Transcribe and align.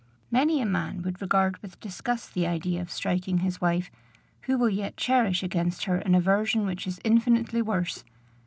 Many 0.31 0.59
a 0.59 0.65
man 0.65 1.03
would 1.03 1.21
regard 1.21 1.59
with 1.61 1.79
disgust 1.79 2.33
the 2.33 2.47
idea 2.47 2.81
of 2.81 2.89
striking 2.89 3.37
his 3.37 3.61
wife, 3.61 3.91
who 4.47 4.57
will 4.57 4.67
yet 4.71 4.97
cherish 4.97 5.43
against 5.43 5.83
her 5.83 5.97
an 5.97 6.15
aversion 6.15 6.65
which 6.65 6.87
is 6.87 6.99
infinitely 7.03 7.61
worse. 7.61 8.03